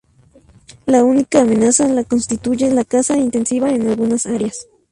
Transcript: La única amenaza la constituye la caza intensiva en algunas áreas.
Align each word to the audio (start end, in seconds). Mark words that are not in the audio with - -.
La 0.87 1.03
única 1.03 1.41
amenaza 1.41 1.87
la 1.87 2.03
constituye 2.03 2.71
la 2.71 2.83
caza 2.83 3.17
intensiva 3.19 3.69
en 3.69 3.87
algunas 3.87 4.25
áreas. 4.25 4.65